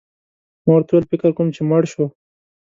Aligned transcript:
ما 0.65 0.71
ورته 0.75 0.91
وویل: 0.93 1.09
فکر 1.11 1.29
کوم 1.37 1.47
چي 1.55 1.61
مړ 1.69 1.81
شو. 1.91 2.05